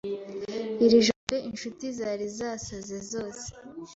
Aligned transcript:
Iri 0.85 0.97
joro 1.05 1.21
pe 1.29 1.37
inshuti 1.49 1.85
zari 1.97 2.25
zasaze 2.37 2.97
zose 3.11 3.47